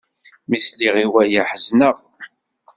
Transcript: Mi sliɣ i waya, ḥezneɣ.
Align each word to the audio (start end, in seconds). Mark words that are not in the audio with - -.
Mi 0.47 0.59
sliɣ 0.59 0.95
i 1.03 1.07
waya, 1.11 1.43
ḥezneɣ. 1.51 1.97